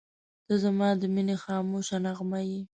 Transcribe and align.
•ته 0.45 0.53
زما 0.63 0.89
د 1.01 1.03
مینې 1.13 1.35
خاموشه 1.43 1.97
نغمه 2.05 2.39
یې. 2.49 2.61